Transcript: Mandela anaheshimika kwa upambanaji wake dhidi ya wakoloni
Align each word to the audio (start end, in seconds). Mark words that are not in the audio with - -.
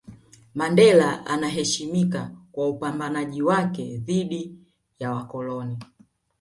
Mandela 0.55 1.25
anaheshimika 1.25 2.31
kwa 2.51 2.69
upambanaji 2.69 3.41
wake 3.41 3.97
dhidi 3.97 4.55
ya 4.99 5.11
wakoloni 5.11 5.77